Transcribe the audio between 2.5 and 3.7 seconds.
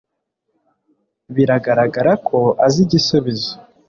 azi igisubizo